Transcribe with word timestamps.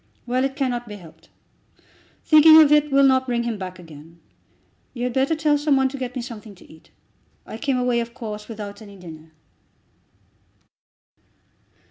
Well, 0.25 0.43
it 0.43 0.55
cannot 0.55 0.87
be 0.87 0.95
helped. 0.95 1.29
Thinking 2.25 2.59
of 2.59 2.71
it 2.71 2.91
will 2.91 3.03
not 3.03 3.27
bring 3.27 3.43
him 3.43 3.59
back 3.59 3.77
again. 3.77 4.19
You 4.95 5.03
had 5.03 5.13
better 5.13 5.35
tell 5.35 5.59
some 5.59 5.75
one 5.77 5.89
to 5.89 5.97
get 5.99 6.15
me 6.15 6.23
something 6.23 6.55
to 6.55 6.65
eat. 6.67 6.89
I 7.45 7.59
came 7.59 7.77
away, 7.77 7.99
of 7.99 8.15
course, 8.15 8.47
without 8.47 8.81
any 8.81 8.97
dinner." 8.97 9.31